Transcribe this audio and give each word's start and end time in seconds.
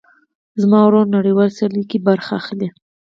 زما 0.61 0.79
ورور 0.85 1.05
نړيوالو 1.17 1.55
سیاليو 1.57 1.87
کې 1.89 1.97
برخه 2.07 2.31
اخلي. 2.41 2.67